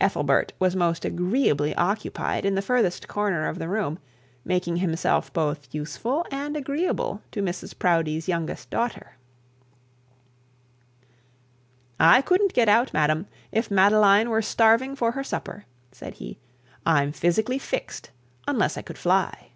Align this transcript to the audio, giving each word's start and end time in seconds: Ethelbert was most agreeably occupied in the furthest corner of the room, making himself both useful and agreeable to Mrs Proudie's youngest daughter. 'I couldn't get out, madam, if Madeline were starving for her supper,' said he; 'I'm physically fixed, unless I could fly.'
Ethelbert 0.00 0.52
was 0.60 0.76
most 0.76 1.04
agreeably 1.04 1.74
occupied 1.74 2.44
in 2.46 2.54
the 2.54 2.62
furthest 2.62 3.08
corner 3.08 3.48
of 3.48 3.58
the 3.58 3.68
room, 3.68 3.98
making 4.44 4.76
himself 4.76 5.32
both 5.32 5.74
useful 5.74 6.24
and 6.30 6.56
agreeable 6.56 7.20
to 7.32 7.42
Mrs 7.42 7.76
Proudie's 7.76 8.28
youngest 8.28 8.70
daughter. 8.70 9.16
'I 11.98 12.22
couldn't 12.22 12.52
get 12.54 12.68
out, 12.68 12.94
madam, 12.94 13.26
if 13.50 13.68
Madeline 13.68 14.30
were 14.30 14.40
starving 14.40 14.94
for 14.94 15.10
her 15.10 15.24
supper,' 15.24 15.64
said 15.90 16.14
he; 16.14 16.38
'I'm 16.86 17.10
physically 17.10 17.58
fixed, 17.58 18.12
unless 18.46 18.78
I 18.78 18.82
could 18.82 18.98
fly.' 18.98 19.50